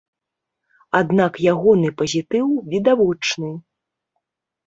Аднак 0.99 1.33
ягоны 1.53 1.91
пазітыў 2.01 2.47
відавочны. 2.71 3.51